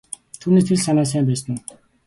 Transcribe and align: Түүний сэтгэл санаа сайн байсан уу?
Түүний 0.39 0.61
сэтгэл 0.63 0.81
санаа 0.85 1.05
сайн 1.11 1.25
байсан 1.29 1.51
уу? 1.53 1.61